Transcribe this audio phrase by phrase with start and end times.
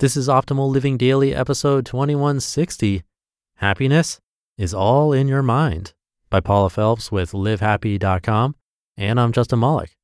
[0.00, 3.02] This is Optimal Living Daily, episode 2160
[3.56, 4.18] Happiness
[4.56, 5.92] is All in Your Mind
[6.30, 8.54] by Paula Felps with livehappy.com.
[8.96, 9.94] And I'm Justin Malik.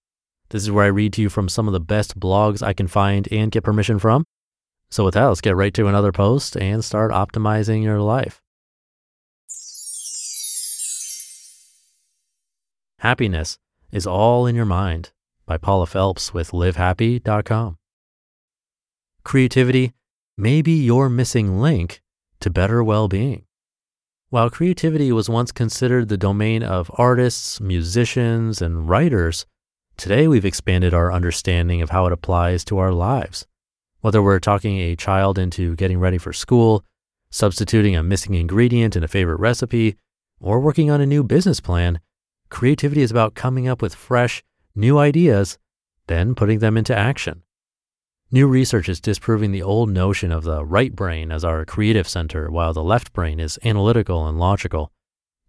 [0.51, 2.89] This is where I read to you from some of the best blogs I can
[2.89, 4.27] find and get permission from.
[4.91, 8.43] So, with that, let's get right to another post and start optimizing your life.
[12.99, 13.57] Happiness
[13.91, 15.13] is All in Your Mind
[15.47, 17.79] by Paula Felps with livehappy.com.
[19.27, 19.93] Creativity
[20.39, 22.01] may be your missing link
[22.39, 23.45] to better well being.
[24.31, 29.45] While creativity was once considered the domain of artists, musicians, and writers,
[29.97, 33.49] today we've expanded our understanding of how it applies to our lives.
[34.01, 36.85] Whether we're talking a child into getting ready for school,
[37.29, 39.97] substituting a missing ingredient in a favorite recipe,
[40.39, 41.99] or working on a new business plan,
[42.49, 44.45] creativity is about coming up with fresh,
[44.77, 45.59] new ideas,
[46.07, 47.43] then putting them into action.
[48.33, 52.51] New research is disproving the old notion of the right brain as our creative center,
[52.51, 54.91] while the left brain is analytical and logical.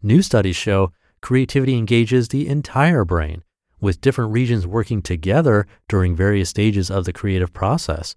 [0.04, 3.44] New studies show creativity engages the entire brain,
[3.82, 8.16] with different regions working together during various stages of the creative process.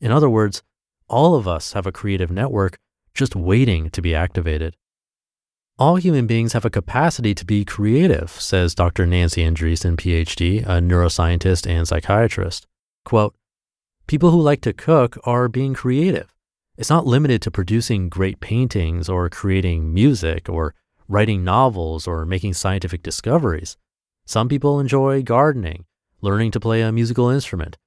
[0.00, 0.62] In other words,
[1.08, 2.78] all of us have a creative network
[3.12, 4.76] just waiting to be activated.
[5.80, 9.04] All human beings have a capacity to be creative, says Dr.
[9.04, 12.68] Nancy Andreasen, PhD, a neuroscientist and psychiatrist.
[13.04, 13.34] Quote,
[14.06, 16.32] People who like to cook are being creative.
[16.76, 20.76] It's not limited to producing great paintings or creating music or
[21.08, 23.76] writing novels or making scientific discoveries.
[24.24, 25.86] Some people enjoy gardening,
[26.20, 27.78] learning to play a musical instrument.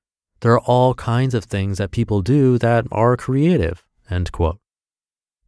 [0.41, 3.85] There are all kinds of things that people do that are creative.
[4.09, 4.59] End quote.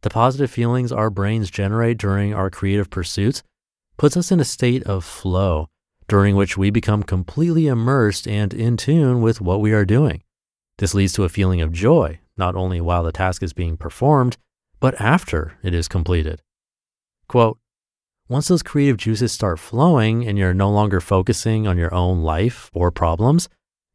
[0.00, 3.42] The positive feelings our brains generate during our creative pursuits
[3.98, 5.68] puts us in a state of flow,
[6.08, 10.22] during which we become completely immersed and in tune with what we are doing.
[10.78, 14.36] This leads to a feeling of joy, not only while the task is being performed,
[14.80, 16.42] but after it is completed.
[17.28, 17.58] Quote,
[18.28, 22.70] once those creative juices start flowing and you're no longer focusing on your own life
[22.72, 23.48] or problems,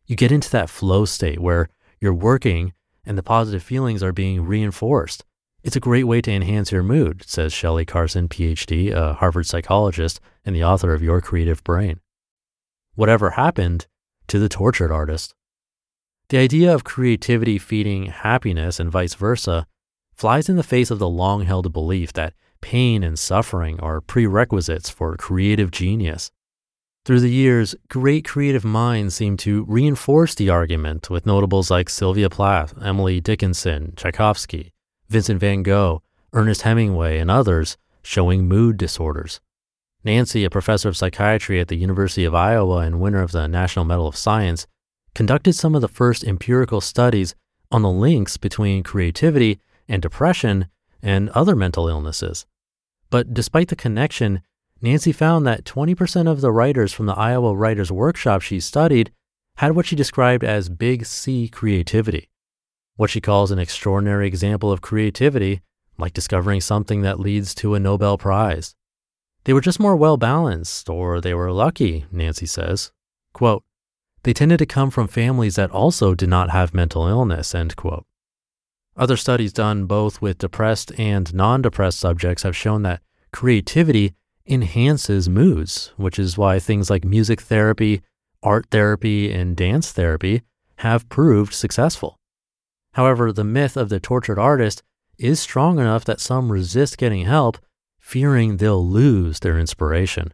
[0.06, 2.74] you get into that flow state where you're working
[3.06, 5.26] and the positive feelings are being reinforced.
[5.64, 10.20] It's a great way to enhance your mood, says Shelley Carson, PhD, a Harvard psychologist
[10.46, 12.00] and the author of Your Creative Brain.
[12.96, 13.88] Whatever happened
[14.28, 15.34] to the tortured artist?
[16.30, 19.66] The idea of creativity feeding happiness and vice versa
[20.14, 24.90] flies in the face of the long held belief that pain and suffering are prerequisites
[24.90, 26.30] for creative genius.
[27.06, 32.30] Through the years, great creative minds seem to reinforce the argument with notables like Sylvia
[32.30, 34.74] Plath, Emily Dickinson, Tchaikovsky,
[35.08, 39.40] Vincent van Gogh, Ernest Hemingway, and others showing mood disorders.
[40.04, 43.86] Nancy, a professor of psychiatry at the University of Iowa and winner of the National
[43.86, 44.68] Medal of Science,
[45.18, 47.34] conducted some of the first empirical studies
[47.72, 50.68] on the links between creativity and depression
[51.02, 52.46] and other mental illnesses.
[53.10, 54.44] But despite the connection,
[54.80, 59.12] Nancy found that 20% of the writers from the Iowa Writers Workshop she studied
[59.56, 62.30] had what she described as big C creativity,
[62.96, 65.62] what she calls an extraordinary example of creativity,
[65.98, 68.76] like discovering something that leads to a Nobel Prize.
[69.46, 72.92] They were just more well balanced, or they were lucky, Nancy says.
[73.34, 73.64] Quote,
[74.28, 78.06] they tended to come from families that also did not have mental illness, end quote.
[78.98, 83.00] Other studies done both with depressed and non depressed subjects have shown that
[83.32, 84.16] creativity
[84.46, 88.02] enhances moods, which is why things like music therapy,
[88.44, 90.42] art therapy, and dance therapy
[90.80, 92.20] have proved successful.
[92.96, 94.84] However, the myth of the tortured artist
[95.18, 97.60] is strong enough that some resist getting help,
[97.98, 100.34] fearing they'll lose their inspiration.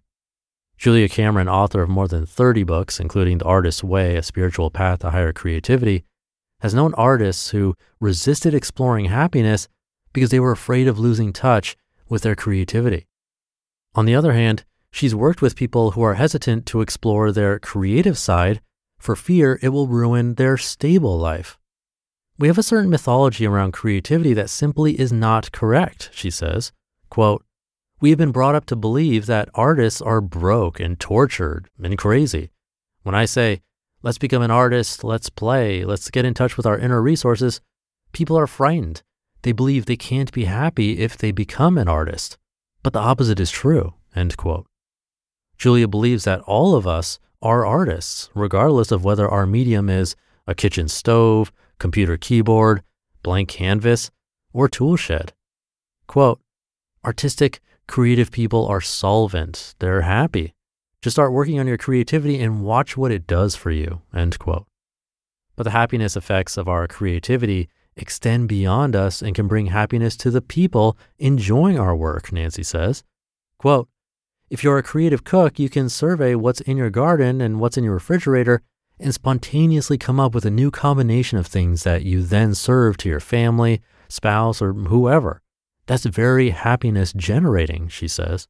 [0.77, 4.99] Julia Cameron, author of more than 30 books, including The Artist's Way, A Spiritual Path
[4.99, 6.03] to Higher Creativity,
[6.59, 9.67] has known artists who resisted exploring happiness
[10.13, 11.75] because they were afraid of losing touch
[12.09, 13.07] with their creativity.
[13.95, 18.17] On the other hand, she's worked with people who are hesitant to explore their creative
[18.17, 18.61] side
[18.97, 21.57] for fear it will ruin their stable life.
[22.39, 26.71] We have a certain mythology around creativity that simply is not correct, she says.
[27.09, 27.45] Quote,
[28.03, 32.49] we have been brought up to believe that artists are broke and tortured and crazy.
[33.03, 33.61] When I say,
[34.01, 37.61] let's become an artist, let's play, let's get in touch with our inner resources,
[38.11, 39.03] people are frightened.
[39.43, 42.37] They believe they can't be happy if they become an artist.
[42.83, 44.67] But the opposite is true, end quote.
[45.57, 50.53] Julia believes that all of us are artists, regardless of whether our medium is a
[50.53, 52.83] kitchen stove, computer keyboard,
[53.21, 54.11] blank canvas,
[54.51, 55.31] or tool shed.
[56.05, 56.41] Quote,
[57.05, 59.75] artistic, creative people are solvent.
[59.79, 60.53] They're happy.
[61.01, 64.65] Just start working on your creativity and watch what it does for you, end quote.
[65.55, 70.31] But the happiness effects of our creativity extend beyond us and can bring happiness to
[70.31, 73.03] the people enjoying our work, Nancy says.
[73.57, 73.87] Quote,
[74.49, 77.83] if you're a creative cook, you can survey what's in your garden and what's in
[77.83, 78.61] your refrigerator
[78.99, 83.09] and spontaneously come up with a new combination of things that you then serve to
[83.09, 85.41] your family, spouse, or whoever.
[85.85, 88.47] That's very happiness generating, she says.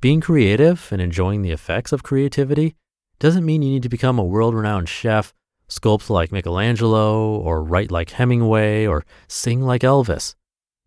[0.00, 2.76] Being creative and enjoying the effects of creativity
[3.18, 5.32] doesn't mean you need to become a world renowned chef,
[5.68, 10.34] sculpt like Michelangelo, or write like Hemingway, or sing like Elvis.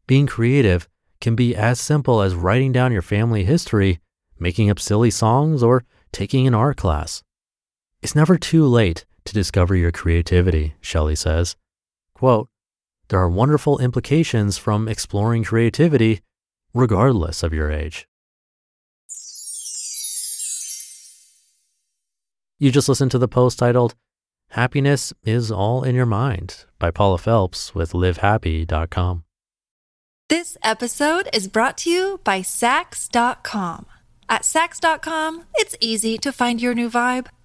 [0.08, 0.88] Being creative
[1.20, 4.00] can be as simple as writing down your family history,
[4.40, 7.24] making up silly songs, or taking an art class.
[8.02, 11.56] It's never too late to discover your creativity, Shelley says.
[12.14, 12.50] Quote,
[13.10, 16.22] there are wonderful implications from exploring creativity
[16.74, 18.08] regardless of your age.
[22.60, 23.96] You just listened to the post titled
[24.50, 29.24] Happiness is All in Your Mind by Paula Felps with livehappy.com.
[30.28, 33.86] This episode is brought to you by Saks.com.
[34.28, 37.28] At Saks.com, it's easy to find your new vibe.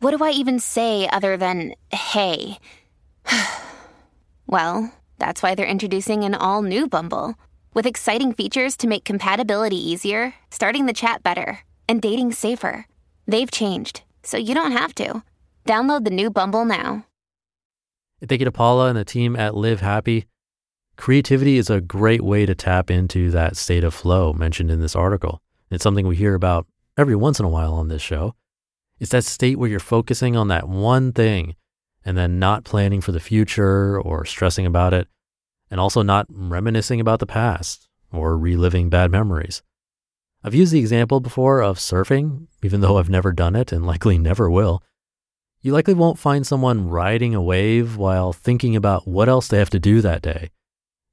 [0.00, 2.58] what do I even say other than hey?
[4.46, 7.34] well, that's why they're introducing an all new Bumble
[7.74, 12.86] with exciting features to make compatibility easier, starting the chat better, and dating safer.
[13.26, 15.22] They've changed, so you don't have to.
[15.66, 17.06] Download the new Bumble now.
[18.26, 20.26] Thank you to Paula and the team at Live Happy.
[20.96, 24.96] Creativity is a great way to tap into that state of flow mentioned in this
[24.96, 25.40] article.
[25.70, 26.66] It's something we hear about
[26.98, 28.34] every once in a while on this show.
[29.00, 31.56] It's that state where you're focusing on that one thing
[32.04, 35.08] and then not planning for the future or stressing about it,
[35.70, 39.62] and also not reminiscing about the past or reliving bad memories.
[40.42, 44.18] I've used the example before of surfing, even though I've never done it and likely
[44.18, 44.82] never will.
[45.60, 49.70] You likely won't find someone riding a wave while thinking about what else they have
[49.70, 50.50] to do that day.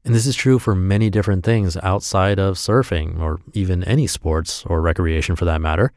[0.06, 4.63] And this is true for many different things outside of surfing or even any sports
[4.65, 5.91] or recreation for that matter.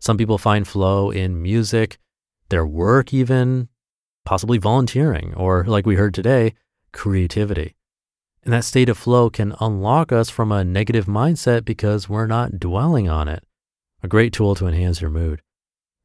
[0.00, 1.98] Some people find flow in music,
[2.48, 3.68] their work, even
[4.24, 6.54] possibly volunteering, or like we heard today,
[6.92, 7.76] creativity.
[8.42, 12.58] And that state of flow can unlock us from a negative mindset because we're not
[12.58, 13.44] dwelling on it.
[14.02, 15.42] A great tool to enhance your mood.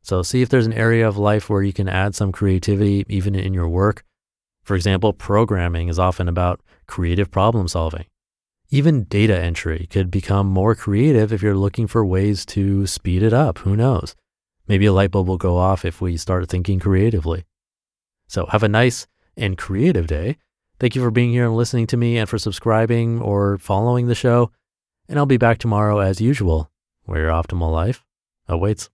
[0.02, 3.34] So see if there's an area of life where you can add some creativity even
[3.34, 4.04] in your work.
[4.64, 8.06] For example, programming is often about creative problem solving.
[8.70, 13.34] Even data entry could become more creative if you're looking for ways to speed it
[13.34, 13.60] up.
[13.60, 14.16] Who knows?
[14.68, 17.46] Maybe a light bulb will go off if we start thinking creatively.
[18.28, 19.08] So have a nice
[19.38, 20.38] and creative day.
[20.80, 24.16] Thank you for being here and listening to me and for subscribing or following the
[24.16, 24.52] show.
[25.08, 26.72] And I'll be back tomorrow as usual,
[27.04, 28.04] where your optimal life
[28.48, 28.90] awaits.